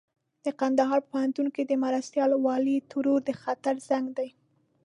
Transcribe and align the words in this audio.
د 0.45 0.47
کندهار 0.59 0.99
په 1.03 1.07
پوهنتون 1.11 1.47
کې 1.55 1.63
د 1.65 1.71
مرستيال 1.83 2.31
والي 2.45 2.77
ترور 2.91 3.19
د 3.27 3.29
خطر 3.41 3.75
زنګ 3.87 4.05
دی. 4.17 4.29